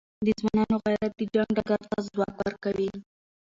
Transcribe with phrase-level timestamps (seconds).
[0.25, 2.89] د ځوانانو غیرت د جنګ ډګر ته ځواک ورکوي.